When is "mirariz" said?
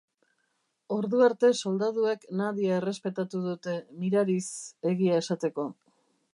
4.01-4.43